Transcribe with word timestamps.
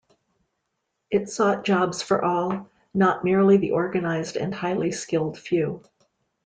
It 1.11 1.29
sought 1.29 1.63
jobs 1.63 2.01
for 2.01 2.25
all, 2.25 2.71
not 2.91 3.23
merely 3.23 3.57
the 3.57 3.73
organised 3.73 4.35
and 4.35 4.51
highly 4.51 4.91
skilled 4.91 5.37
few. 5.37 5.83